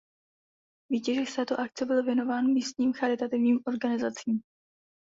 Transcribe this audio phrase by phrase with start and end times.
[0.89, 4.41] Výtěžek z této akce byl věnován místním charitativním organizacím.